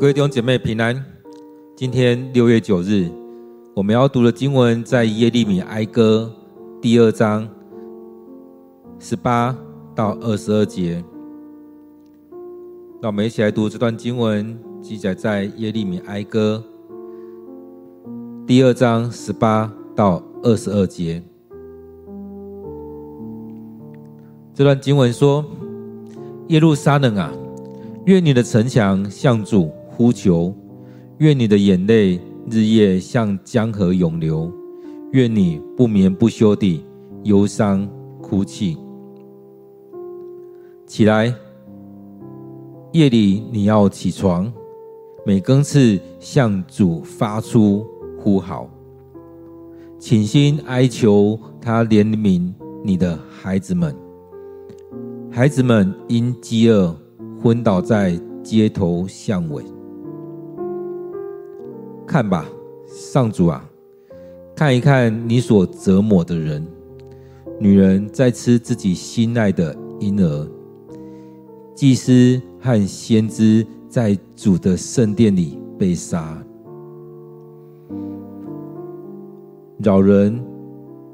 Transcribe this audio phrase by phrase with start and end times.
[0.00, 1.04] 各位弟兄姐妹平安。
[1.74, 3.08] 今天六月九日，
[3.74, 6.32] 我们要读的经文在耶利米哀歌
[6.80, 7.48] 第二章
[9.00, 9.58] 十八
[9.96, 11.02] 到二十二节。
[13.02, 16.62] 让我们一起来读这段经文，记载在耶利米哀歌
[18.46, 21.20] 第二章十八到二十二节。
[24.54, 25.44] 这段经文说
[26.50, 27.32] ：“耶路撒冷啊，
[28.06, 30.54] 愿你的城墙向主。”呼求，
[31.18, 34.48] 愿你的眼泪日夜像江河涌流，
[35.10, 36.84] 愿你不眠不休地
[37.24, 37.84] 忧伤
[38.22, 38.78] 哭泣。
[40.86, 41.34] 起来，
[42.92, 44.52] 夜里你要起床，
[45.26, 47.84] 每更次向主发出
[48.20, 48.70] 呼号，
[49.98, 52.54] 倾心哀求他怜悯
[52.84, 53.92] 你的孩子们。
[55.28, 56.96] 孩子们因饥饿
[57.42, 59.64] 昏倒在街头巷尾。
[62.08, 62.48] 看吧，
[62.86, 63.62] 上主啊，
[64.56, 66.66] 看一看你所折磨的人，
[67.60, 70.48] 女人在吃自己心爱的婴儿，
[71.74, 76.42] 祭司和先知在主的圣殿里被杀，
[79.84, 80.42] 老人、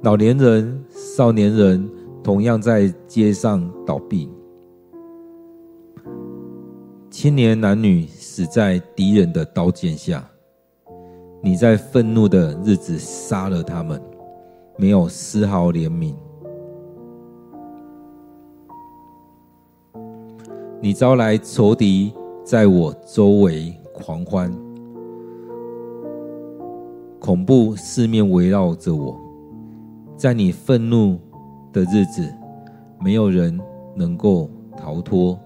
[0.04, 1.90] 老年人、少年人
[2.22, 4.28] 同样在街上倒毙，
[7.10, 10.24] 青年男女死在敌人的刀剑下。
[11.44, 14.00] 你在愤怒的日子杀了他们，
[14.78, 16.14] 没有丝毫怜悯。
[20.80, 24.50] 你招来仇敌，在我周围狂欢，
[27.20, 29.14] 恐怖四面围绕着我。
[30.16, 31.20] 在你愤怒
[31.74, 32.26] 的日子，
[32.98, 33.60] 没有人
[33.94, 35.38] 能够逃脱。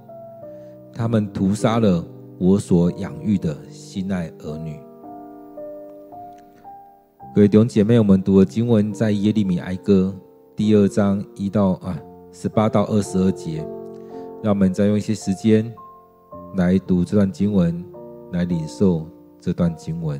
[0.94, 2.04] 他们屠杀了
[2.38, 4.78] 我所养育的心爱儿女。
[7.34, 10.14] 各位弟兄姐妹，我们读的经文在耶利米哀歌
[10.56, 11.96] 第二章一到啊
[12.32, 13.58] 十八到二十二节，
[14.42, 15.72] 让我们再用一些时间
[16.56, 17.84] 来读这段经文，
[18.32, 19.06] 来领受
[19.38, 20.18] 这段经文。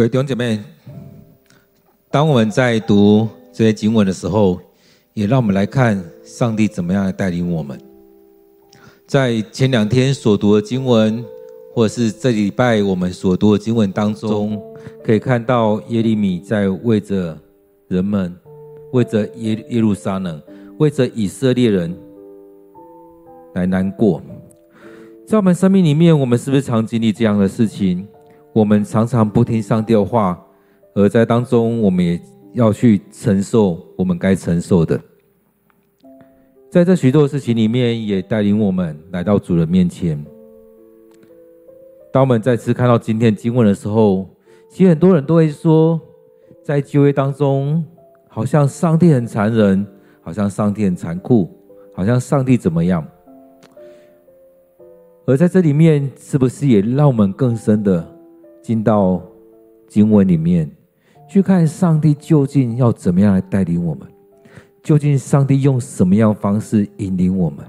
[0.00, 0.58] 各位弟兄姐妹，
[2.10, 4.58] 当我们在读这些经文的时候，
[5.12, 7.78] 也让我们来看上帝怎么样来带领我们。
[9.06, 11.22] 在前两天所读的经文，
[11.74, 14.58] 或者是这礼拜我们所读的经文当中，
[15.04, 17.38] 可以看到耶利米在为着
[17.86, 18.34] 人们、
[18.94, 20.40] 为着耶耶路撒冷、
[20.78, 21.94] 为着以色列人
[23.52, 24.22] 来难过。
[25.26, 28.08] 在我们生命里面，我们是不是常经历这样的事情？
[28.52, 30.40] 我们常常不听上帝的话，
[30.94, 32.20] 而在当中，我们也
[32.54, 35.00] 要去承受我们该承受的。
[36.68, 40.24] 在这许多事情里面，也带领我们来到主人面前。
[42.12, 44.28] 当我们再次看到今天经文的时候，
[44.68, 46.00] 其实很多人都会说，
[46.62, 47.84] 在旧约当中，
[48.28, 49.86] 好像上帝很残忍，
[50.20, 51.48] 好像上帝很残酷，
[51.94, 53.06] 好像上帝怎么样？
[55.26, 58.04] 而在这里面，是不是也让我们更深的
[58.62, 59.20] 进到
[59.88, 60.70] 经文里面，
[61.28, 64.06] 去看上帝究竟要怎么样来带领我们？
[64.82, 67.64] 究竟上帝用什么样方式引领我们？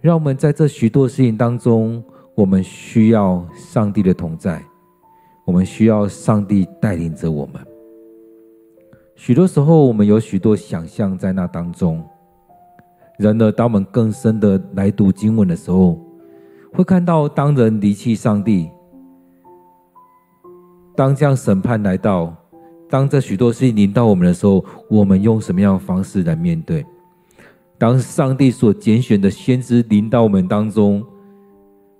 [0.00, 2.02] 让我们在这许多事情当中，
[2.34, 4.62] 我们需要上帝的同在，
[5.44, 7.54] 我们需要上帝带领着我们。
[9.14, 12.02] 许多时候，我们有许多想象在那当中。
[13.18, 16.00] 然而，当我们更深的来读经文的时候，
[16.72, 18.70] 会看到，当人离弃上帝，
[21.02, 22.32] 当这样审判来到，
[22.88, 26.86] 当这许多事情临到我们的时候，我们用什么样的方式来面对？
[27.76, 31.04] 当上帝所拣选的先知临到我们当中，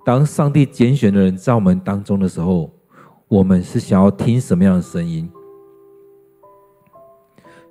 [0.05, 2.71] 当上帝拣选的人在我们当中的时候，
[3.27, 5.29] 我们是想要听什么样的声音？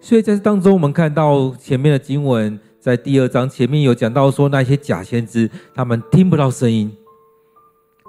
[0.01, 2.59] 所以在这当中，我们看到前面的经文。
[2.77, 6.91] 在第二章前面有讲到说，那些假先知他们听不到声音，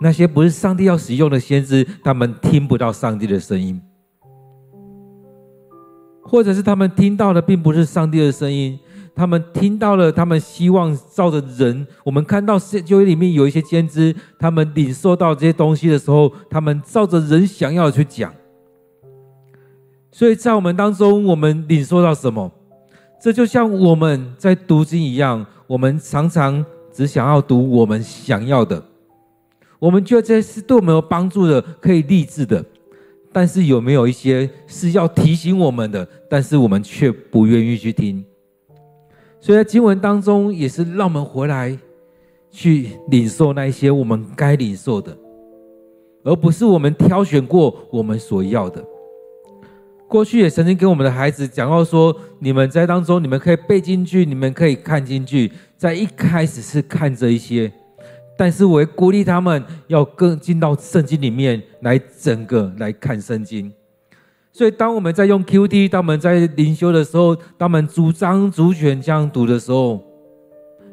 [0.02, 3.80] 那些不是上帝要使用的先知，他们听不到上帝的声音，
[6.22, 8.78] 或者是他们听到的并不是上帝的声音，
[9.14, 11.86] 他们听到了，他们希望照着人。
[12.04, 18.34] 我们看到旧约里面有一些先知，他们领受到这些东西的时候，他们照着人想要的去讲。
[20.10, 22.50] 所以在我们当中，我们领受到什么？
[23.20, 28.82] 这就像我们在读经一样，我们常常只想要读我们想要的，
[29.82, 32.64] 我们觉得这些是对我们有帮助的，可以励志的。
[33.32, 38.24] 但是有没有一些是要提醒我们的，但是我们却不愿意去听？
[39.40, 41.76] 所以在经文当中，也是让我们回来
[42.48, 45.18] 去领受那一些我们该领受的，
[46.22, 48.84] 而不是我们挑选过我们所要的。
[50.06, 55.50] 过去也曾经跟我们的孩子讲到说，你们在当中，你们可以背进去，你们可以看进去。
[55.76, 57.72] 在一开始是看这一些，
[58.42, 63.72] 但是我会鼓励他们要更进到圣经里面来，整个来看圣经。
[64.50, 70.02] 所以，当我们在用 QT，当我们在灵修的时候，当我们主张主权这样读的时候，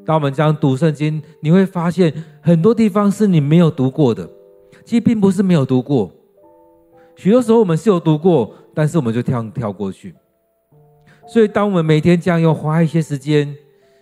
[0.06, 4.30] 当我们这样读圣经，你会发现很多地方是你没有读过的。
[4.86, 6.12] 其实并不是没有读过，
[7.16, 8.54] 许多时候我们是有读过。
[8.76, 10.14] 但是我们就跳跳过去，
[11.28, 13.56] 所以当我们每天这样要花一些时间，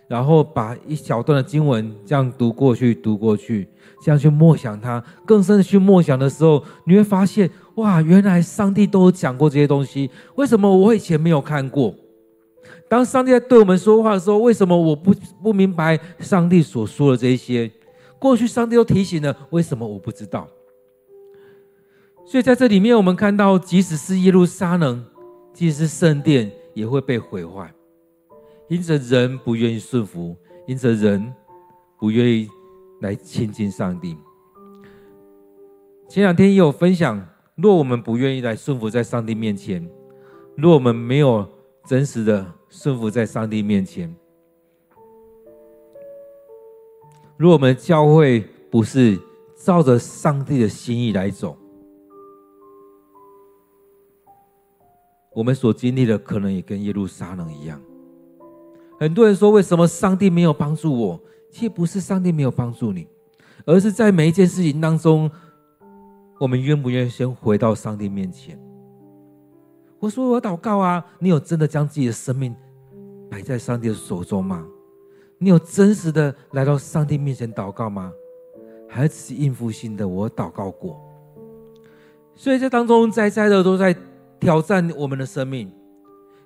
[0.08, 3.68] 然后把一小段的经文这样读过去，读过去，
[4.02, 11.94] 这样去默想它，更深的去默想的时候，你会发现，哇，原来上帝都讲过这些东西，为什么我以前没有看过？
[12.88, 17.70] 当上帝在对我们说话的时候，为什么我不不明白上帝所说的这些？
[18.18, 20.48] 过去上帝都提醒了，为什么我不知道？
[22.24, 25.04] 所以在这里面，我们看到，即使是耶路撒冷，
[25.52, 27.72] 即使是圣殿，也会被毁坏，
[28.68, 30.36] 因着人不愿意顺服，
[30.66, 31.32] 因着人
[31.98, 32.48] 不愿意
[33.00, 34.16] 来亲近上帝。
[36.08, 37.26] 前两天也有分享，
[37.56, 39.88] 若我们不愿意来顺服在上帝面前，
[40.54, 41.48] 若我们没有
[41.86, 44.14] 真实的顺服在上帝面前，
[47.36, 49.18] 若我们教会不是
[49.56, 51.56] 照着上帝的心意来走。
[55.32, 57.80] 我们所经历的可能也跟耶路撒冷一样。
[58.98, 63.06] 很多人说：“为什么上帝没有帮助我？”其实不是上帝没有帮助你，
[63.64, 65.30] 而是在每一件事情当中，
[66.38, 68.58] 我们愿不愿意先回到上帝面前？
[69.98, 72.54] 我说：“我祷告啊！”你有真的将自己的生命
[73.30, 74.66] 摆在上帝的手中吗？
[75.38, 78.12] 你有真实的来到上帝面前祷告吗？
[78.88, 80.06] 还是只是应付性的？
[80.06, 81.00] 我祷告过。
[82.34, 83.96] 所以这当中在在的都在。
[84.40, 85.68] 挑战我们的生命，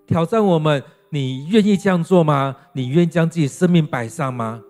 [0.07, 0.83] 挑战我们，
[1.15, 2.57] 你愿意这样做吗？
[2.73, 4.63] 你愿意将自己生命摆上吗？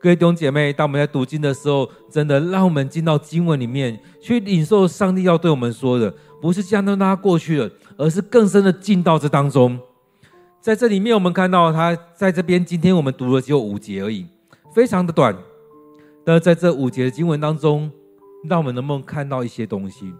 [0.00, 6.12] 各位弟兄姐妹，当我们在读经的时候，真的让我们进到经文里面去领受上帝要对我们说的，
[6.42, 9.78] 不是这样让它过去了，而是更深的进到这当中。
[10.60, 14.26] 在这里面，我们看到他在这边，今天我们读了只有五节而已，
[14.74, 15.32] 非常的短。
[16.24, 17.88] 但是在这五节的经文当中，
[18.48, 20.12] 让我们能不能看到一些东西？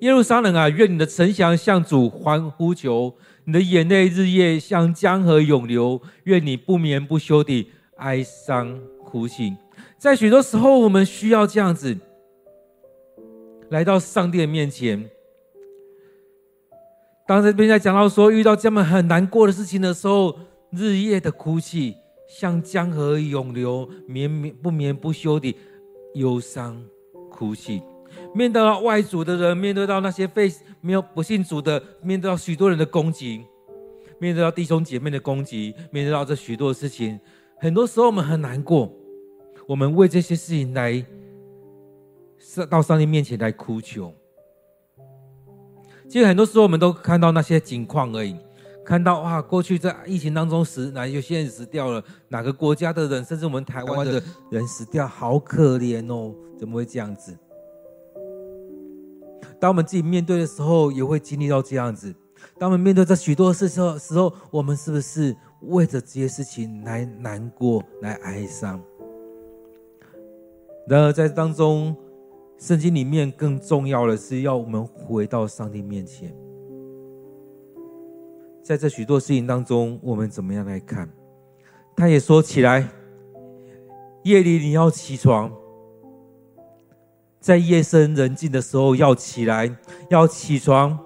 [0.00, 9.54] 耶路撒冷啊，愿你的城墙向主欢呼求，你的眼泪日夜像江河涌流，愿你不眠不休地哀伤哭泣。
[9.98, 11.96] 在许多时候，我们需要这样子，
[13.68, 15.10] 来到上帝的面前。
[17.26, 20.38] 当这边在讲到说，遇到这么很难过的事情的时候，
[20.70, 21.96] 日夜的哭泣，
[22.28, 25.54] 像江河涌流，绵绵不眠不休的
[26.14, 26.82] 忧伤
[27.30, 27.82] 哭泣。
[28.34, 30.50] 面对到外族的人，面对到那些非
[30.84, 33.42] 没有不信主的，面对到许多人的攻击，
[34.18, 37.18] 面对到弟兄姐妹的攻击，面对到这许多的事情，
[37.58, 38.92] 很多时候我们很难过，
[39.66, 41.02] 我们为这些事情来
[42.38, 44.12] 上到上帝面前来哭求。
[46.06, 48.36] 其实很多时候，我们都看到那些景况而已，
[48.84, 57.34] 看到哇，过去在疫情当中死，哪有些人死掉了，哪个国家的人，甚至我们台湾的人死掉，好可怜哦，怎么会这样子？
[59.64, 62.14] 当我们自己面对的时候，也会经历到这样子。
[62.58, 68.78] 当我们面对这许多事情的时候，我们是不是为着这些事情来难过、来哀伤？
[70.86, 71.96] 然而在当中。
[72.58, 76.32] 圣经里面更重要的是要我们回到上帝面前，
[78.62, 81.08] 在这许多事情当中，我们怎么样来看？
[81.96, 82.88] 他也说起来，
[84.22, 85.50] 夜里你要起床，
[87.44, 89.70] 在夜深人静的时候要起来，
[90.08, 90.98] 要起床，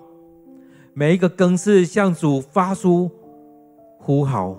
[0.94, 3.10] 每一个更次向主发出
[3.98, 4.56] 呼号，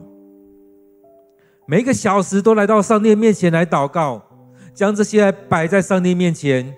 [1.65, 4.21] 每一个小时都来到上帝面前来祷告。
[4.74, 6.75] 将这些摆在上帝面前，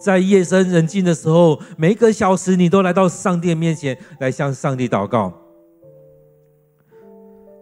[0.00, 5.32] 在夜深人静的时候，每一个小时你都来到上帝面前来向上帝祷告，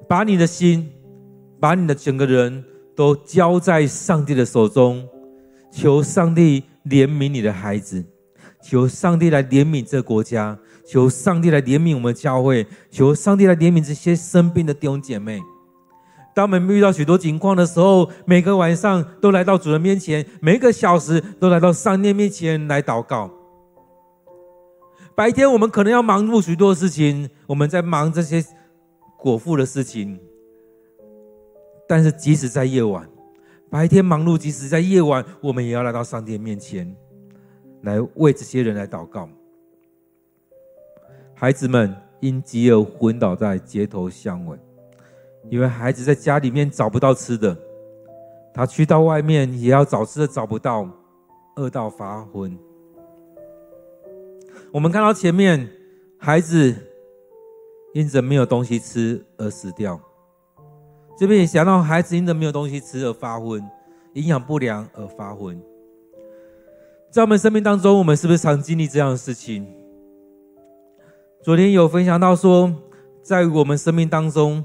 [0.08, 0.90] 把你的心，
[1.60, 2.64] 把你的整个人
[2.96, 5.06] 都交在上帝的手中，
[5.70, 8.04] 求上帝怜悯你的孩子，
[8.62, 15.40] 求上帝来怜悯这国家，求上帝来怜悯我们教会，求上帝来怜悯这些生病的弟兄姐妹。
[16.34, 23.30] 当我们遇到许多情况的时候，每个晚上都来到主人面前，每个小时都来到上帝面前来祷告。
[25.16, 28.44] 白天我们可能要忙碌许多事情，我们在忙这些
[29.16, 30.16] 果腹的事情，
[31.88, 33.08] 但是即使在夜晚，
[33.70, 36.94] 白天忙碌，即使在夜晚，我们也要来到上帝面前，
[37.82, 39.28] 来为这些人来祷告。
[41.34, 44.58] 孩子们因饥饿昏倒在街头巷尾。
[45.50, 47.56] 因为孩子在家里面找不到吃的，
[48.52, 50.86] 他去到外面也要找吃的，找不到，
[51.56, 52.58] 饿到发昏。
[54.70, 55.66] 我们看到前面
[56.18, 56.74] 孩子
[57.94, 59.98] 因着没有东西吃而死掉，
[61.18, 63.60] 这边也想到孩子因着没有东西吃而发昏，
[64.12, 65.60] 营养不良而发昏。
[67.10, 69.66] 在我们生命当中，我们是不是常经历这样的事情？
[71.42, 72.72] 昨天有分享到说，
[73.20, 74.64] 在我们生命当中。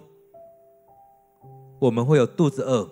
[1.80, 2.90] 我们会有肚子饿，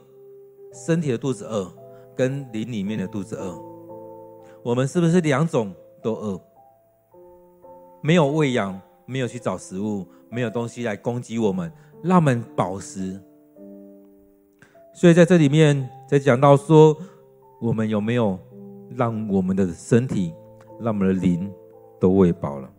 [0.74, 1.72] 身体的肚子饿，
[2.14, 3.58] 跟灵里面的肚子饿。
[4.64, 6.42] 我们是不是两种都饿？
[8.02, 11.72] 没有喂养，没有去找食物，没有东西来攻击我们，
[12.04, 13.22] 让我们饱食。
[14.94, 16.96] 所以在这里面，在讲到说，
[17.60, 18.38] 我们有没有
[18.96, 20.34] 让我们的身体、
[20.80, 21.52] 让我们的灵
[22.00, 22.70] 都喂饱了？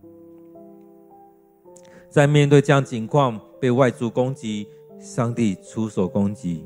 [2.09, 4.69] 在面对这样情况，被外族攻击。
[5.01, 6.65] 上帝出手攻击，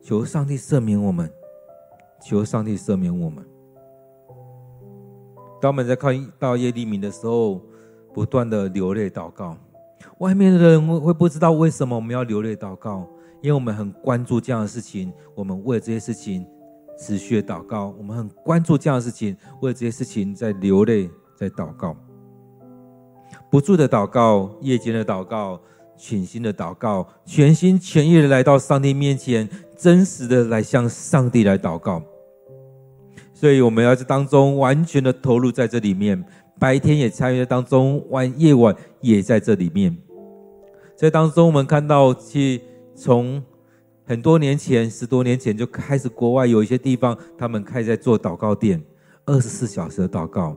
[0.00, 1.30] 求上帝赦免我们，
[2.22, 3.44] 求上帝赦免我们。
[5.60, 7.60] 当我们在看到耶利米的时候，
[8.14, 9.58] 不断的流泪祷告，
[10.20, 13.06] 外面的人会会不知道为什么我们要流泪祷告，
[13.46, 16.44] 因为我们很关注这样的事情，我们为这些事情
[16.98, 21.96] 持续的祷告，我们很关注这样的事情，为这些事情在流泪，在祷告，
[23.48, 25.60] 不住的祷告，夜间的祷告。
[25.96, 29.48] 全心的祷告，全心全意的来到上帝面前，
[29.78, 32.02] 真实的来向上帝来祷告。
[33.32, 36.22] 所以我们要在当中完全的投入在这里面，
[36.58, 39.96] 白天也参与在当中，晚夜晚也在这里面。
[40.96, 42.60] 在当中，我们看到，其
[42.96, 43.40] 从
[44.04, 48.82] 很多年前，十多年前就开始，国外有一些地方，他们开始在做祷告店，
[49.26, 50.56] 二十四小时的祷告，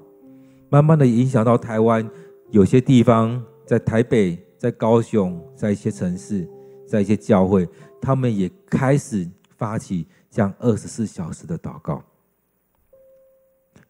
[0.69, 2.10] 慢慢的影响到台湾，
[2.50, 4.43] 有些地方在台北。
[4.60, 6.46] 在高雄，在一些城市，
[6.86, 7.65] 在一些教会，
[8.01, 12.03] 他们也开始发起这样二十四小时的祷告，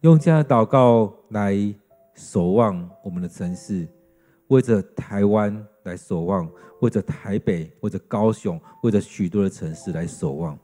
[0.02, 1.74] 用这样的祷告来
[2.14, 3.88] 守望我们的城市，
[4.50, 6.48] 为着台湾来守望，
[6.82, 10.56] 为着台北，为着高雄，为着许多的城市来守望，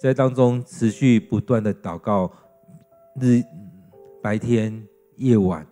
[0.00, 2.32] 在当中持续不断的祷告，
[3.20, 3.42] 日
[4.22, 4.84] 白天
[5.16, 5.64] 夜晚。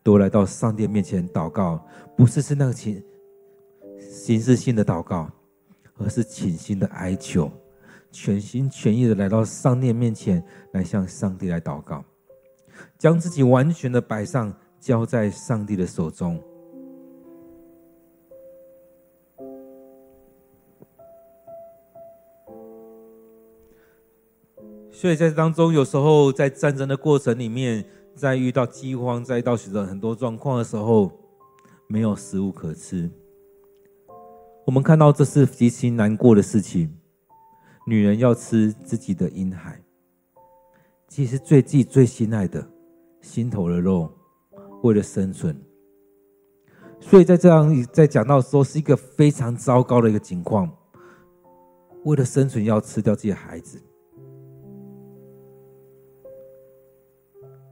[0.00, 1.86] 都来到上帝面前祷告，
[2.16, 3.02] 不是是那个情
[4.00, 5.30] 形式性的祷告，
[5.98, 7.52] 而是倾心的哀求，
[8.10, 12.02] 全心全意的来到上帝面前，来向上帝来祷告，
[12.96, 14.50] 将自己完全的摆上，
[14.80, 16.42] 交在上帝的手中。
[24.90, 27.84] 所以在当中，有时候在战争的过程里面，
[28.16, 31.12] 在遇到饥荒，在遇到许多很多状况的时候，
[31.86, 33.08] 没有食物可吃。
[34.66, 36.92] 我们看到这是极其难过的事情。
[37.86, 39.80] 女人要吃自己的婴孩，
[41.06, 42.68] 其实最自己最心爱的
[43.22, 44.12] 心头的肉，
[44.82, 45.56] 为了生存。
[47.00, 50.68] 所以在这样在讲到说是一个非常糟糕的一个情况，
[52.04, 53.80] 为了生存要吃掉自己的孩子。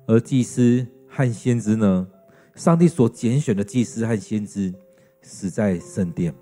[0.06, 2.06] 而祭司和先知呢？
[2.54, 4.72] 上帝所拣选的祭司和先知
[5.20, 6.32] 死在圣殿。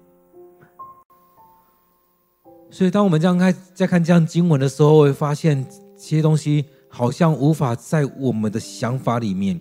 [2.71, 5.65] 所以，当我们这样看，在看这样经文的时候，会发现
[5.97, 9.61] 这些东西好像无法在我们的想法里面。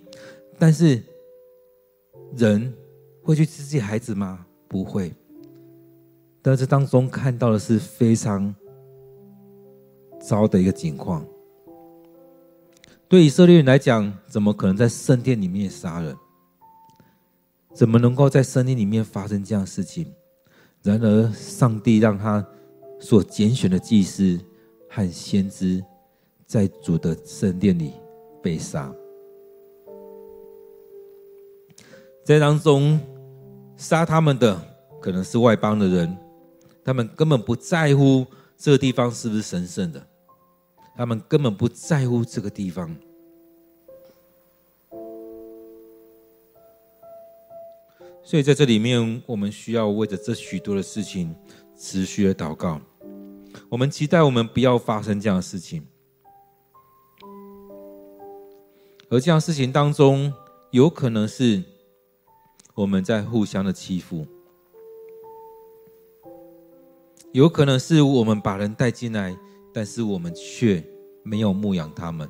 [0.57, 1.01] 但是，
[2.37, 2.73] 人
[3.21, 4.45] 会去吃自己孩子吗？
[4.67, 5.13] 不会。
[6.41, 8.53] 但是当中看到的是非常
[10.19, 11.25] 糟的一个情况。
[13.07, 16.15] 对以色列人来讲，怎么可能在圣殿里面杀人？
[17.73, 20.11] 怎么能够在圣殿里面发生这样的事情？
[20.81, 22.45] 然而，上帝让他
[22.99, 24.39] 所拣选的祭司
[24.89, 25.83] 和先知，
[26.45, 27.93] 在主的圣殿里
[28.41, 28.93] 被杀。
[32.23, 32.99] 在当中
[33.75, 34.59] 杀他们的
[35.01, 36.17] 可能是外邦的人，
[36.83, 38.25] 他们根本不在乎
[38.57, 40.07] 这个地方是不是神圣的。
[40.95, 42.95] 他们根本不在乎这个地方，
[48.23, 51.35] 所以在这里面，我们需要为着这许多的事情
[51.75, 52.79] 持续的祷告。
[53.69, 55.83] 我们期待我们不要发生这样的事情，
[59.09, 60.31] 而这样事情当中，
[60.69, 61.63] 有可能是
[62.73, 64.25] 我们在互相的欺负，
[67.31, 69.35] 有可能是我们把人带进来。
[69.75, 70.83] 但是我们却
[71.23, 72.29] 没有牧养他们，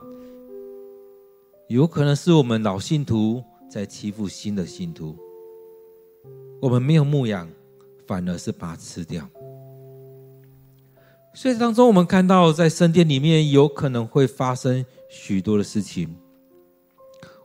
[1.68, 5.14] 有可能是我们老信徒在欺负新的信徒，
[6.62, 7.50] 我们没有牧养，
[8.08, 9.28] 反而是把它吃掉。
[11.34, 16.16] 所以当中，我们看到在圣殿里面有可能会发生许多的事情，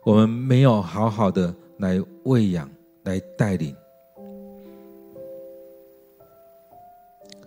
[0.05, 2.71] 我们没有好好的来喂养、
[3.09, 3.75] 来带领。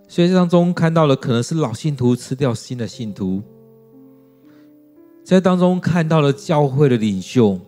[0.07, 3.41] 所以当中看到了，可能是老信徒吃掉新的信徒，
[5.23, 7.59] 在当中看到了教会的领袖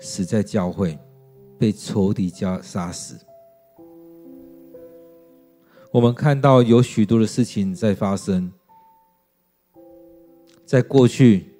[0.00, 0.98] 死在教会，
[1.58, 3.16] 被仇敌家杀死。
[5.90, 8.52] 我们看到有许多的事情在发生，
[10.66, 11.54] 在过去，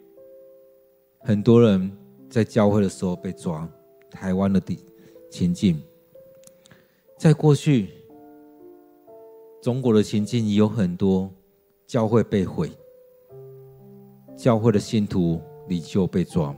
[1.21, 1.91] 很多人
[2.29, 3.67] 在教会的时候被抓，
[4.11, 4.85] 台湾的地
[5.31, 5.81] 情境，
[7.17, 7.91] 在过去。
[9.61, 11.29] 中国的情境也有很多，
[11.85, 12.71] 教会被毁，
[14.37, 16.55] 教会的信徒领袖被抓、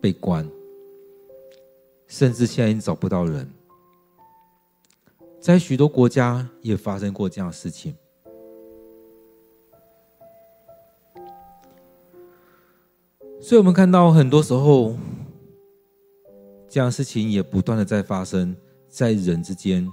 [0.00, 0.46] 被关，
[2.08, 3.48] 甚至现在已经找不到人。
[5.40, 7.94] 在许多国家也发生过这样的事情，
[13.40, 14.96] 所以我们看到很多时候，
[16.70, 18.56] 这样事情也不断的在发生
[18.88, 19.90] 在人之间，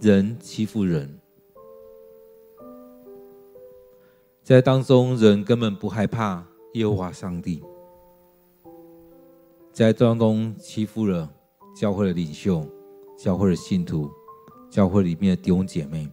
[0.00, 1.20] 人欺负人。
[4.42, 7.62] 在当中，人根本不害怕耶和华上帝，
[9.70, 11.30] 在当中欺负了
[11.78, 12.66] 教会的领袖、
[13.18, 14.10] 教会的信徒、
[14.70, 16.08] 教会里面的弟兄姐妹。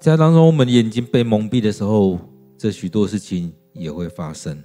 [0.00, 2.18] 在当中，我们眼睛被蒙蔽的时候，
[2.56, 4.64] 这许多事情也会发生。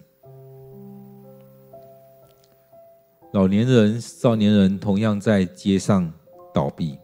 [3.36, 6.10] 老年人、少年人同样在街上
[6.54, 6.98] 倒闭。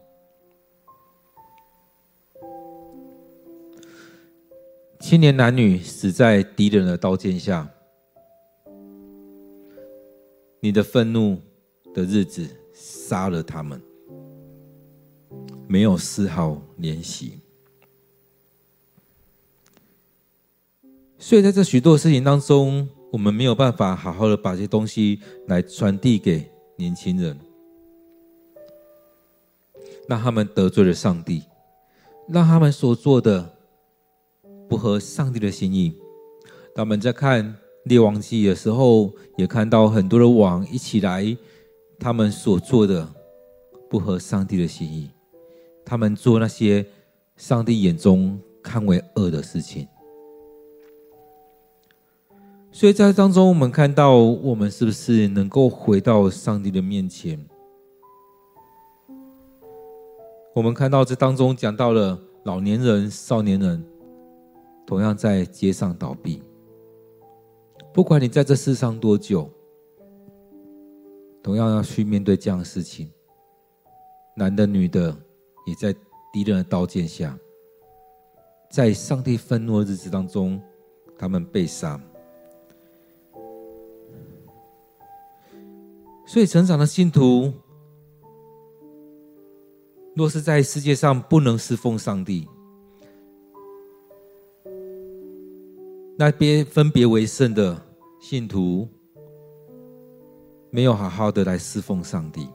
[4.97, 7.69] 青年男女死在敌人的刀剑下，
[10.61, 11.37] 你的愤怒
[11.93, 13.81] 的日子杀了他们，
[15.67, 17.41] 没有丝毫怜惜。
[21.19, 27.38] 所以在这许多事情当中，我们没有办法好好的把这些东西来传递给年轻人，
[30.08, 31.43] 让他们得罪了上帝，
[32.28, 33.58] 让他们所做的。
[34.69, 35.93] 不合上帝的心意。
[36.74, 41.36] 当我们在看列王记的时候，也看到很多的王一起来，
[42.00, 43.06] 他们所做的
[43.89, 45.10] 不合上帝的心意，
[45.84, 46.86] 他们做那些
[47.36, 49.86] 上帝眼中看为恶的事情。
[52.73, 57.38] 所以在当中，我们看到我们是不是能够回到上帝的面前？
[60.55, 63.84] 我们看到这当中讲到了老年人、少年人，
[64.88, 66.41] 同样在街上倒闭。
[67.93, 69.49] 不管你在这世上多久，
[71.43, 73.12] 同样要去面对这样的事情。
[74.36, 75.13] 男的、女的，
[75.67, 75.93] 也在
[76.31, 77.38] 敌人的刀剑下，
[78.69, 80.60] 在上帝愤怒的日子当中，
[81.17, 81.99] 他们被杀。
[86.31, 87.51] 所以，成长的信徒，
[90.15, 92.47] 若是在世界上不能侍奉上帝，
[96.17, 97.77] 那边分别为圣的
[98.21, 98.87] 信徒，
[100.69, 102.47] 没有好好的来侍奉上帝。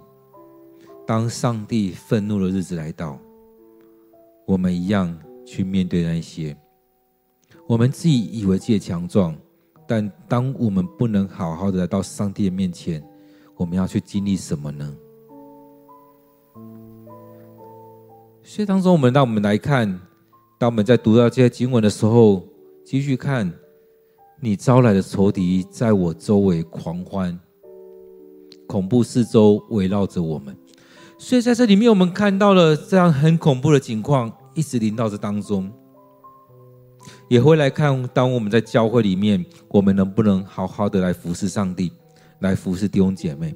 [1.06, 3.18] 当上帝愤怒的日子来到，
[4.46, 6.56] 我们一样去面对那些
[7.66, 9.36] 我们自己以为自己强壮，
[9.86, 13.06] 但当我们不能好好的来到上帝的面前。
[13.56, 14.96] 我们要去经历什么呢？
[18.42, 20.00] 所以当中，我们让我们来看，
[20.58, 22.44] 当我们在读到这些经文的时候，
[22.84, 23.52] 继续看，
[24.40, 27.38] 你招来的仇敌在我周围狂欢，
[28.66, 30.56] 恐怖四周围绕着我们。
[31.18, 35.72] 所以在这里面，我们看到了这样很恐怖的情况，一直临到这当中，
[37.28, 41.90] 也会来看，当我们在教会里面，我们能不能好好的来服侍上帝？
[42.40, 43.54] 来服侍弟兄姐妹，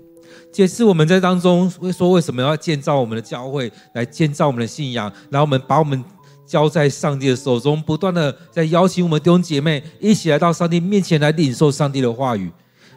[0.52, 6.02] 这是我们在当中会说，为什么要建造我们的教会，来建造我们的信仰，然后我们把我们
[6.46, 12.50] 交在上帝的手中，不断的在邀请我们弟兄姐妹一起来到上帝面前来领受上帝的话语，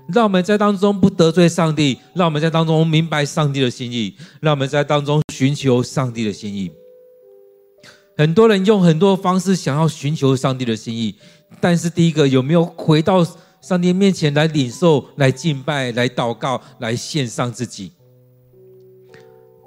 [0.08, 6.72] 让我们在当中不得罪上帝，让我们在当中明白上帝的心意，让我们在当中寻求上帝的心意。
[8.16, 11.16] 很多人用很多方式想要寻求上帝的心意，
[11.60, 13.26] 但是第一个有没有回到？
[13.64, 17.94] 上帝面前来领受、来敬拜、来祷告、来献上自己。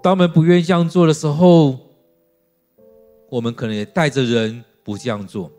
[0.02, 1.78] 当我们不愿意这样做的时候，
[3.30, 5.50] 我们可能也带着人不这样做，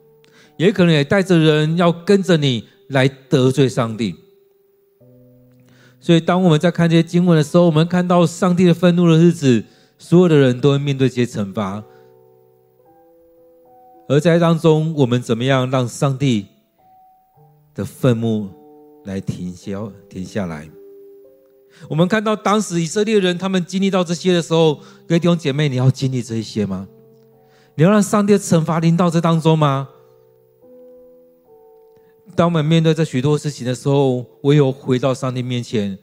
[0.55, 4.15] 也可能也带着人要跟着你来得罪上帝。
[5.99, 9.63] 所以，当我们在看这些经文的时候，我们看到上帝的愤怒的日子，
[9.97, 11.83] 所有的人都会面对这些惩罚。
[14.07, 16.45] 而在当中，我们怎么样让上帝
[17.77, 18.49] 的愤怒
[19.05, 20.67] 来停消停下来。
[21.87, 24.75] 我们看到当时以色列人他们经历到这些的时候，
[25.07, 26.87] 各位弟兄姐妹，你要经历这一些吗？
[27.75, 29.87] 你要让上帝惩罚临到这当中吗？
[32.35, 35.95] 当我们面对这许多事情的时候，唯有回到上帝面前，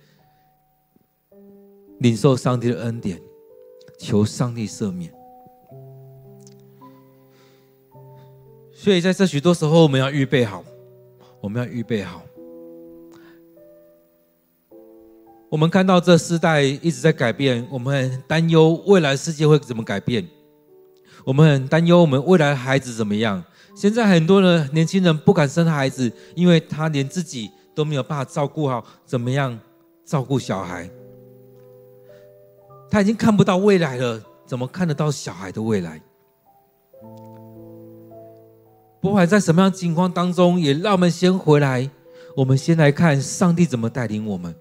[1.99, 3.21] 领受上帝的恩典，
[3.99, 5.13] 求上帝赦免。
[8.73, 10.65] 所以在这许多时候，我们要预备好。
[11.44, 12.22] 我们要预备好。
[15.50, 20.26] 我们看到这世代一直在改变，我们很担忧未来世界会怎么改变。
[21.22, 23.44] 我们很担忧我们未来的孩子怎么样。
[23.76, 29.61] 现在很多的年轻人不敢生孩子，因为他连自己都没有办法照顾好，怎么样
[30.02, 30.88] 照顾小孩？
[32.90, 36.00] 他已经看不到未来了，怎么看得到小孩的未来？
[39.05, 41.90] 不管在什么样情况当中，也让我们先回来。
[42.35, 44.57] 我们先来看上帝怎么带领我们。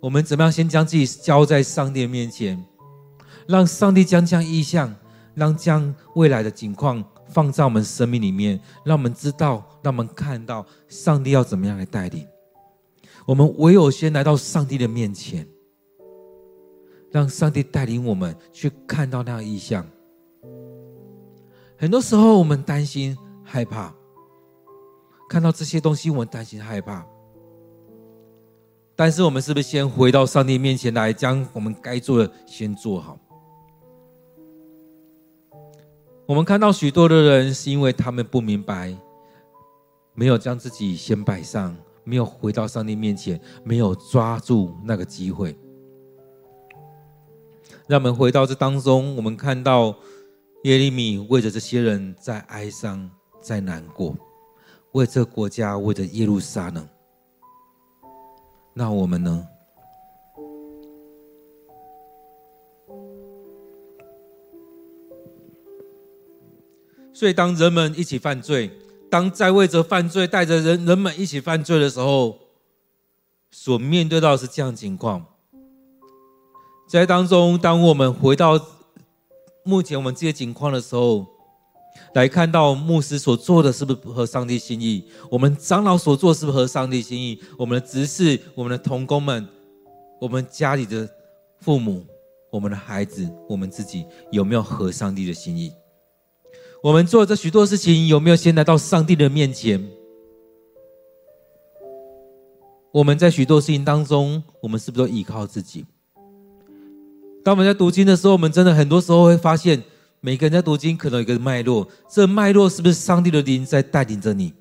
[0.00, 2.60] 我们怎么样先将自己交在上帝的面前，
[3.46, 4.92] 让上帝将这样异象，
[5.32, 12.26] 让将未来的景况放在我们生命里面，让我们知道，让我们看到上帝要怎么样来带领。
[13.26, 15.46] 我们唯有先来到上帝的面前，
[17.12, 19.86] 让上帝带领我们去看到那样意象。
[21.76, 23.16] 很多时候，我们担心。
[23.50, 23.94] 害怕
[25.26, 27.04] 看到这些东西，我们担心害怕。
[28.94, 33.18] 但是我们是不是先回到上帝面前来，将我们该做的先做好？
[36.26, 38.94] 我们看到许多的人是因为他们不明白，
[40.14, 45.56] 没有将自己先摆上，没有回到上帝面前，没有抓住那个机会。
[47.86, 49.96] 让我们回到这当中，我们看到
[50.64, 53.10] 耶利米为着这些人在哀伤。
[53.48, 54.14] 在难过，
[54.92, 56.86] 为这个国家，为这耶路撒冷。
[58.74, 59.48] 那我们呢？
[67.14, 68.70] 所以，当人们一起犯罪，
[69.10, 72.38] 当在为着犯罪带着人人们一起犯罪的时候，
[73.50, 75.24] 所面对到是这样情况。
[76.86, 78.60] 在当中，当我们回到
[79.64, 81.26] 目前我们这些情况的时候，
[82.14, 85.04] 来看到牧师所做的是不是合上帝心意？
[85.30, 87.38] 我们长老所做是不是合上帝心意？
[87.56, 89.46] 我们的执事、我们的同工们、
[90.20, 91.08] 我们家里的
[91.60, 92.04] 父母、
[92.50, 95.70] 我们的孩子、我们自己有没有合上帝的心意？
[96.82, 99.86] 我们做这许多事情有没有先来到上帝的面前？
[102.90, 105.84] 我们在许多事情当中，我们是不是都依靠自己？
[107.44, 109.82] 当我们在读经的时候，我们真的很多时候会发现。
[110.20, 114.52] 每个人在读经，可能有一个脉络，这脉络是不是上帝的灵在带领着你？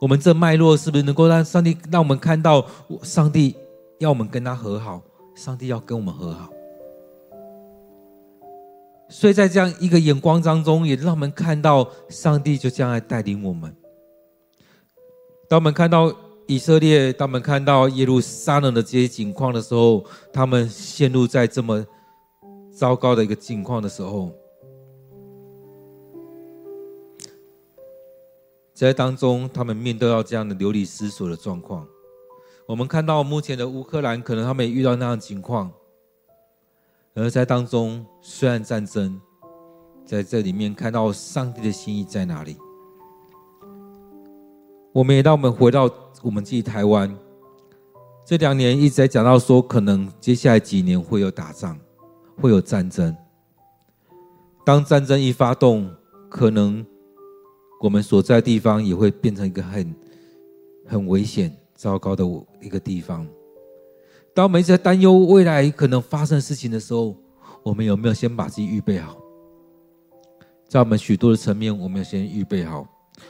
[0.00, 2.64] 我们这脉络是不是能够让上帝让我们看到，
[3.02, 3.56] 上帝
[3.98, 5.02] 要我们跟他和好，
[5.34, 6.48] 上帝要跟我们和好？
[9.08, 13.74] 所以在这样一个眼光当中，也让我们看到上帝就这样来带领我们。
[15.48, 16.14] 当我们看到
[16.46, 21.84] 以色列，当我们看到耶路撒冷的这些情况的时候，他们陷入在这么。
[22.74, 24.32] 糟糕的一个境况的时候，
[28.74, 31.86] 在当中，他们面对到这样的流离失所的状况。
[32.66, 35.70] 我们看到目前的乌克兰，可能他们也遇到那样的情况。
[37.14, 39.20] 而在当中，虽然战争，
[40.04, 42.56] 在这里面看到上帝的心意在哪里？
[44.92, 45.88] 我们也让我们回到
[46.22, 47.16] 我们自己台湾，
[48.26, 51.78] 这两年一直在讲到说，可能接下来几年会有打仗。
[52.36, 53.16] 会有战争。
[54.64, 55.90] 当战争一发动，
[56.28, 56.84] 可能
[57.80, 59.94] 我们所在的地方也会变成一个很、
[60.86, 62.24] 很危险、糟糕的
[62.60, 63.26] 一个地方。
[64.34, 67.14] 当我们一直在担忧未来可能发生的事情的时候，
[67.62, 69.16] 我们有没有先把自己预备好？
[70.66, 72.88] 在我们许多的层面，我们要先预备好。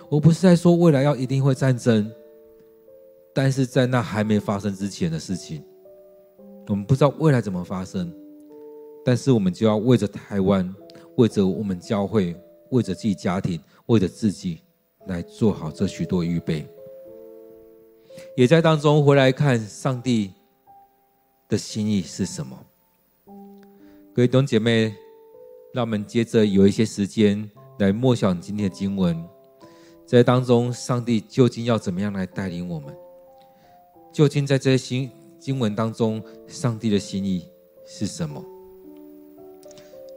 [0.09, 2.11] 我不是在说未来要一定会战争，
[3.35, 5.63] 但是在那还没发生之前的事情，
[6.69, 8.11] 我们不知道未来怎么发生。
[9.05, 10.75] 但是我们就要为着台湾，
[11.17, 12.35] 为着我们教会，
[12.71, 14.61] 为着自己家庭，为着自己
[15.07, 16.67] 来做好这许多预备。
[18.37, 20.33] 也在当中回来看上帝
[21.49, 22.59] 的心意是什么。
[24.15, 24.95] 各位弟兄姐妹，
[25.73, 29.23] 让我们接着有一些时间来默想今天的经文，
[30.07, 32.95] 在当中上帝究竟要怎么样来带领我们？
[34.13, 37.51] 究竟在这些经经文当中，上帝的心意
[37.85, 38.41] 是什么？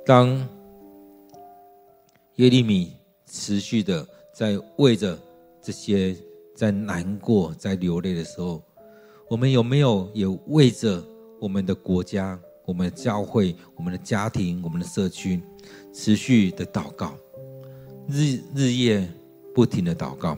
[0.07, 0.37] 当
[2.37, 2.93] 耶利米
[3.25, 5.19] 持续的在为着
[5.61, 6.15] 这些
[6.55, 8.63] 在难过、在流泪的时候，
[9.29, 11.03] 我们有没有也为着
[11.41, 15.41] 我们的国家、我们的教会、我们的家庭、我们的社区，
[15.93, 17.13] 持续的祷告，
[18.07, 19.05] 日日夜
[19.53, 20.37] 不停的祷告？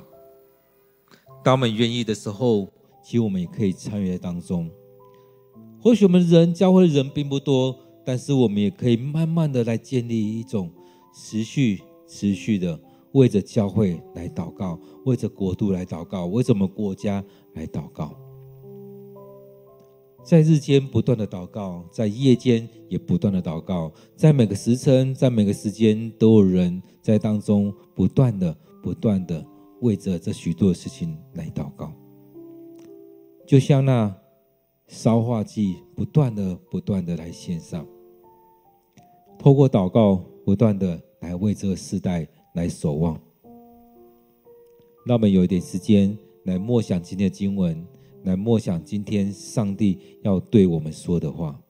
[1.44, 2.68] 当我们愿意的时候，
[3.04, 4.68] 其实我们也可以参与在当中。
[5.80, 7.78] 或许我们人教会的人并不多。
[8.06, 10.72] 但是我们也可以慢慢的来建立一种
[11.14, 12.80] 持续、持续的
[13.14, 18.16] 为着教会来祷告，为着国度来祷告，为着我们国家来祷告，
[20.24, 29.46] 在日间不断的祷告，在夜间也不断的祷告，在每个时辰，在每个时间都有人在当中不断的、不断的
[29.82, 31.92] 为着这许多事情来祷告，
[33.48, 34.16] 就像那
[34.90, 37.86] 烧化剂不断的、不断的来献上。
[39.38, 43.14] 透过祷告，不断的来为这个世代来守望。
[45.06, 47.86] 让我们有一点时间来默想今天的经文，
[48.24, 51.62] 来默想今天上帝要对我们说的话。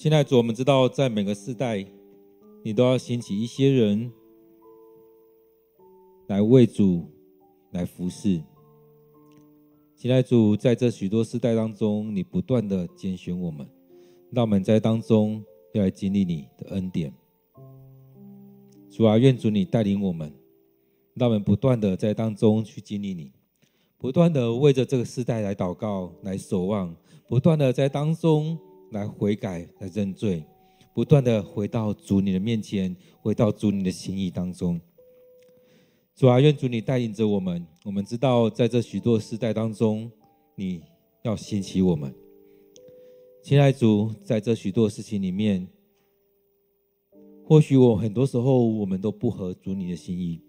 [0.00, 1.86] 亲爱的主，我们知道，在每个世代，
[2.64, 4.10] 你都要兴起一些人
[6.26, 7.04] 来为主
[7.72, 8.42] 来服侍。
[9.94, 13.68] 亲爱的主，在这许多世代当中，你不断的拣选我们，
[14.30, 17.12] 让我们在当中要来经历你的恩典。
[18.88, 20.32] 主啊，愿主你带领我们，
[21.12, 23.34] 让我们不断的在当中去经历你，
[23.98, 26.96] 不断的为着这个世代来祷告、来守望，
[27.28, 28.58] 不断的在当中。
[28.90, 30.44] 来悔改，来认罪，
[30.92, 34.80] 不断的回到主你的面前，回到主你的心意当中。
[36.16, 37.66] 主啊，愿主你带领着我们。
[37.84, 40.10] 我们知道，在这许多时代当中，
[40.54, 40.82] 你
[41.22, 42.14] 要兴起我们。
[43.42, 45.66] 亲爱主，在这许多事情里面，
[47.46, 50.42] 或许我很多时候我们都不合主你的心意，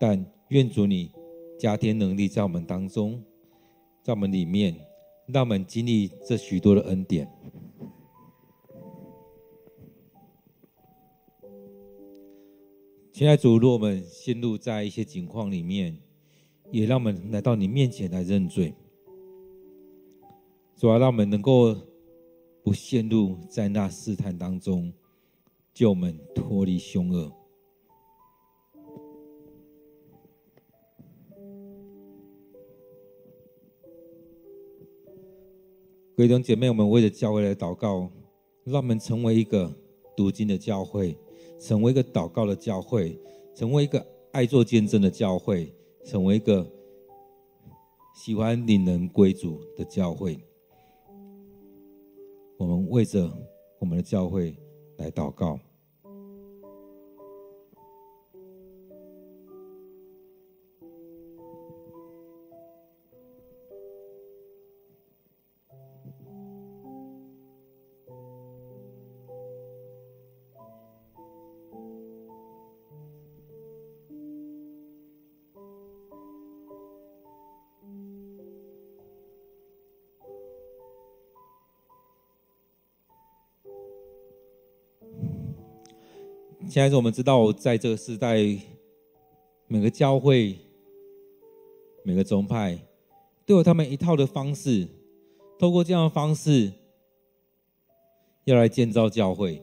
[0.00, 1.12] 但愿主你
[1.58, 3.22] 加添能力在我们当中，
[4.02, 4.74] 在我们里面，
[5.26, 7.28] 让我们经历这许多的恩典。
[13.14, 15.96] 亲爱的主，若我们陷入在一些境况里面，
[16.72, 18.74] 也让我们来到你面前来认罪。
[20.74, 21.76] 主啊，让我们能够
[22.64, 24.92] 不陷入在那试探当中，
[25.72, 27.30] 救我们脱离凶恶。
[36.16, 38.10] 各位弟兄姐妹，我们为了教会来祷告，
[38.64, 39.72] 让我们成为一个
[40.16, 41.16] 读经的教会。
[41.58, 43.18] 成为一个祷告的教会，
[43.54, 46.66] 成为一个爱做见证的教会，成为一个
[48.14, 50.38] 喜欢领人归主的教会。
[52.56, 53.30] 我们为着
[53.78, 54.56] 我们的教会
[54.98, 55.58] 来祷告。
[86.74, 88.36] 现在是我们知道，在这个时代，
[89.68, 90.58] 每个教会、
[92.02, 92.76] 每个宗派
[93.46, 94.88] 都有他们一套的方式，
[95.56, 96.72] 透过这样的方式，
[98.42, 99.62] 要来建造教会。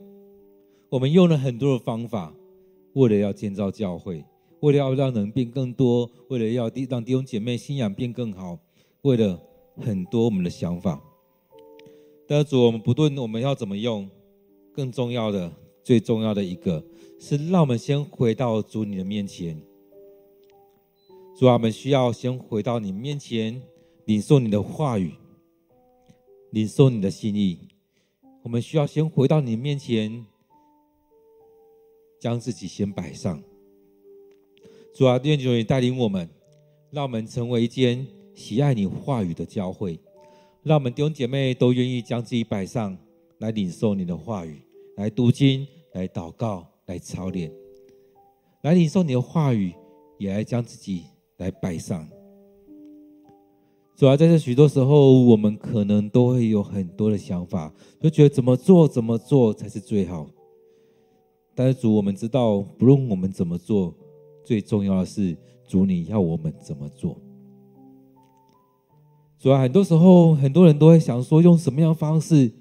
[0.90, 2.34] 我们用了很多的方法，
[2.94, 4.24] 为了要建造教会，
[4.62, 8.58] 为了要让人变更多，为了要让弟兄姐妹信仰变更好，
[9.02, 9.38] 为了
[9.82, 11.04] 很多我们的想法。
[12.26, 14.10] 但是主，我们不论我们要怎么用，
[14.72, 15.52] 更重要的。
[15.84, 16.84] 最重要的一个，
[17.20, 19.62] 是让我们先回到主你的面前。
[21.38, 23.62] 主啊，我们需要先回到你面前，
[24.06, 25.14] 领受你的话语，
[26.52, 27.58] 领受你的心意。
[28.44, 30.26] 我们需要先回到你面前，
[32.20, 33.42] 将自己先摆上。
[34.94, 36.30] 主啊，愿主你带领我们，
[36.92, 40.00] 让我们成为一间喜爱你话语的教会。
[40.64, 42.96] 让我们弟兄姐妹都愿意将自己摆上
[43.40, 44.62] 来领受你的话语。
[44.98, 47.52] 来读经，来祷告，来操练，
[48.62, 49.74] 来领受你的话语，
[50.18, 51.06] 也来将自己
[51.38, 52.08] 来摆上。
[53.96, 60.28] 主要在这许多时候，我们可能都会有很多的想法，就觉得怎么做怎么做才是最好。
[61.54, 63.94] 但是主，我们知道，不论我们怎么做，
[64.44, 67.18] 最重要的是主你要我们怎么做。
[69.38, 72.52] 主要很多时候，很多人都会想说，用什么样的方式？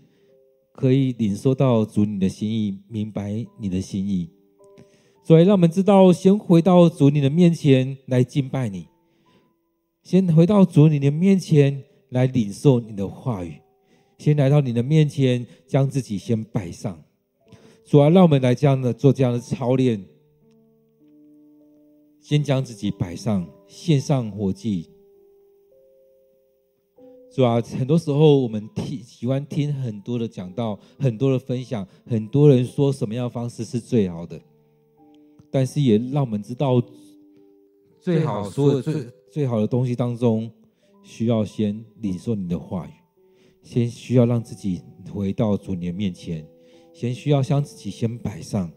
[0.80, 4.30] 可以领受到主你的心意，明白你的心意，
[5.22, 8.86] 所以让我们知道，先回到主你的面前来敬拜你，
[10.02, 13.60] 先回到主你的面前来领受你的话语，
[14.16, 16.98] 先来到你的面前，将自己先摆上。
[17.84, 20.02] 主啊，让我们来这样的做这样的操练，
[22.20, 24.89] 先将自己摆上，献上活祭。
[27.30, 27.60] 是吧？
[27.78, 34.40] 很多时候我们听喜欢听很多的讲道，很多的分享，很多人说什么样的方式是最好的，
[35.50, 36.82] 但是也让我们知道，
[38.00, 40.50] 最好说的最最好的东西当中，
[41.04, 42.90] 需要先领受你的话语，
[43.62, 46.44] 先需要让自己回到主你的面前，
[46.92, 48.68] 先需要将自己先摆上。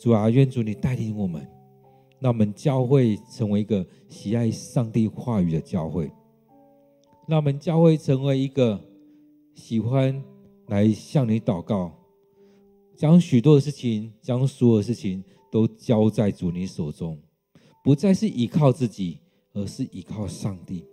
[0.00, 1.46] 主啊，愿主你带领我们，
[2.18, 6.10] 让我们教会成为一个喜爱上帝话语的教会。
[7.28, 8.80] 让我们教会成为一个
[9.54, 10.24] 喜欢
[10.68, 11.92] 来向你祷告，
[12.96, 17.20] 将许多的事情，将所有的事情都交在主你手中，
[17.84, 19.18] 不再是依靠自己，
[19.52, 20.86] 而是依靠上帝；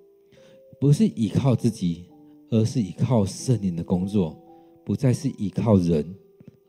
[0.78, 2.10] 不是依靠自己，
[2.50, 4.36] 而是依靠圣灵的工作；
[4.84, 6.14] 不再是依靠人，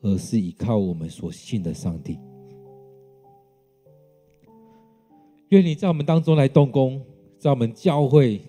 [0.00, 2.16] 而是依靠我们所信的上帝。
[5.48, 7.04] 愿你在我们当中来动工，
[7.36, 8.40] 在我们教会。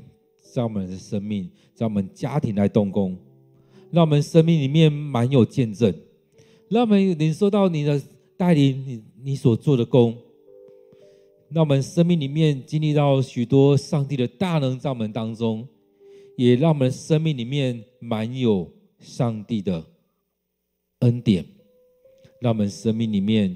[0.54, 3.18] 在我们的生命，在我们家庭来动工，
[3.91, 5.93] 让我们生命里面满有见证，
[6.70, 8.02] 让我们领受到你的
[8.36, 10.18] 带领，你你所做的工，
[11.50, 15.68] 让我们生命里面经历到许多上帝的大能在我们当中，
[16.36, 19.86] 也让我们生命里面满有上帝的
[21.00, 21.45] 恩典，
[22.41, 23.56] 让我们生命里面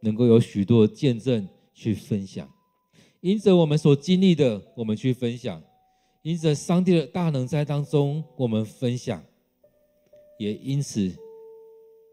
[0.00, 2.46] 能够有许多见证，去分享；
[3.20, 5.60] 因着我们所经历的，我们去分享；
[6.26, 9.24] 因着上帝的大能在当中，我们分享。
[10.40, 11.08] 也因此，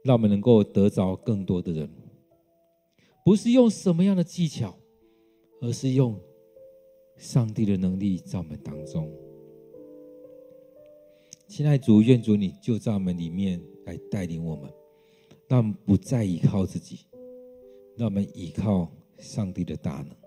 [0.03, 1.89] 让我们能够得着更多的人，
[3.25, 4.77] 不是用什么样的技巧，
[5.61, 6.15] 而是用
[7.17, 9.11] 上帝的能力在我们当中。
[11.47, 14.71] 亲爱主，愿主你就在我们里面来带领我们，
[15.47, 16.99] 让我们不再依靠自己，
[17.97, 20.22] 让我们依靠上帝的大能。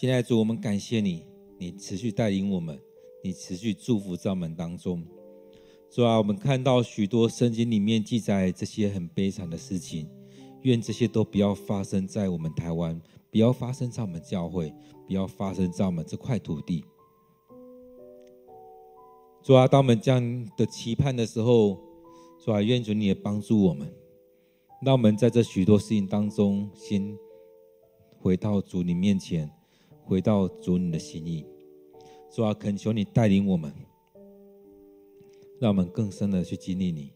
[0.00, 1.26] 亲爱的主，我们感谢你，
[1.58, 2.80] 你持续带领我们，
[3.22, 5.06] 你持续祝福在我们当中。
[5.90, 10.08] 主啊，我们看到许多圣经里面记载这些很悲惨的事情，
[10.62, 12.98] 愿这些都不要发生在我们台湾，
[13.30, 14.72] 不要发生在我们教会，
[15.06, 16.82] 不要发生在我们这块土地。
[19.42, 21.78] 主啊，当我们这样的期盼的时候，
[22.42, 23.86] 主啊，愿主你也帮助我们，
[24.80, 27.14] 让我们在这许多事情当中，先
[28.18, 29.59] 回到主你面前。
[30.10, 31.46] 回到主你的心意，
[32.32, 33.72] 主啊，恳求你带领我们，
[35.60, 37.12] 让我们更深的去经历你，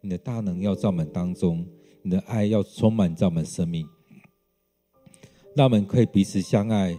[0.00, 1.66] 你的大能要在我们当中，
[2.00, 3.86] 你的爱要充满在我们生命，
[5.54, 6.98] 让我们可以彼此相爱，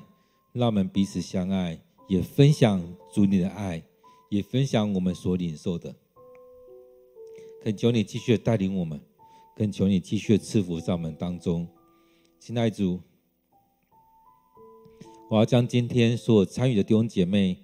[0.54, 2.80] 让我们彼此相爱，也分享
[3.12, 3.84] 主你的爱，
[4.30, 5.96] 也分享我们所领受的。
[7.64, 9.02] 恳求你继续带领我们，
[9.56, 11.68] 恳求你继续赐福在我们当中，
[12.39, 13.02] 亲爱的主。
[15.32, 17.57] 我要将今天所有参与的弟兄姐妹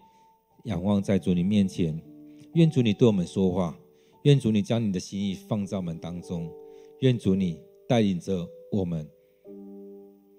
[0.63, 2.01] 仰望在主你面前，
[2.53, 3.78] 愿主你对我们说话，
[4.22, 6.49] 愿主你将你的心意放在我们当中，
[7.01, 9.05] 愿主你带领着我们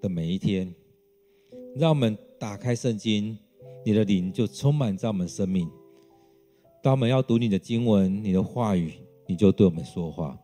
[0.00, 0.74] 的每一天，
[1.76, 3.36] 让我们打开圣经，
[3.84, 5.68] 你的灵就充满在我们生命。
[6.82, 8.94] 当我们要读你的经文、你的话语，
[9.26, 10.38] 你就对我们说话，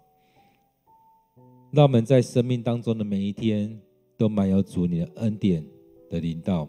[1.72, 3.80] 让我们在生命当中的每一天
[4.18, 5.66] 都满有主你的恩典
[6.15, 6.69] 的领导，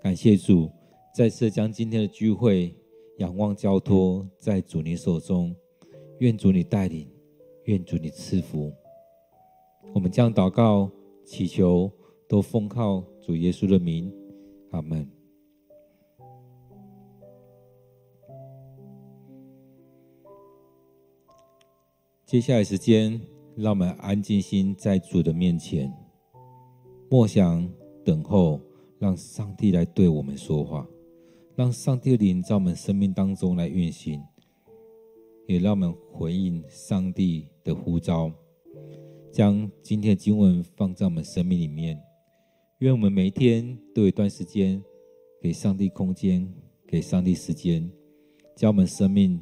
[0.00, 0.70] 感谢主，
[1.12, 2.72] 再次将今天的聚会
[3.18, 5.52] 仰望交托在主你手中，
[6.20, 7.10] 愿主你带领，
[7.64, 8.72] 愿主你赐福。
[9.92, 10.88] 我们将祷告
[11.24, 11.90] 祈求，
[12.28, 14.14] 都奉靠主耶稣的名，
[14.70, 15.10] 阿门。
[22.24, 23.20] 接下来时间，
[23.56, 25.92] 让我们安静心在主的面前，
[27.10, 27.81] 默想。
[28.04, 28.60] 等候，
[28.98, 30.86] 让上帝来对我们说话，
[31.54, 34.22] 让上帝的灵在我们生命当中来运行，
[35.46, 38.32] 也让我们回应上帝的呼召，
[39.30, 42.00] 将今天的经文放在我们生命里面。
[42.78, 44.82] 愿我们每一天都有一段时间
[45.40, 46.52] 给上帝空间，
[46.86, 47.88] 给上帝时间，
[48.56, 49.40] 将我们生命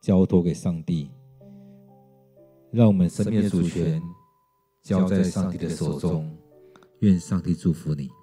[0.00, 1.10] 交托给上帝，
[2.70, 4.00] 让我们生命的主权
[4.82, 6.30] 交在上帝的手中。
[7.02, 8.21] 愿上帝祝福你。